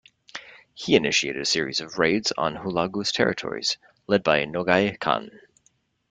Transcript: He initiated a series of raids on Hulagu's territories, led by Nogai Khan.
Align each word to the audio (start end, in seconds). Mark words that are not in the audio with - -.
He 0.73 0.95
initiated 0.95 1.39
a 1.39 1.45
series 1.45 1.79
of 1.79 1.99
raids 1.99 2.33
on 2.35 2.55
Hulagu's 2.55 3.11
territories, 3.11 3.77
led 4.07 4.23
by 4.23 4.43
Nogai 4.45 4.99
Khan. 4.99 5.29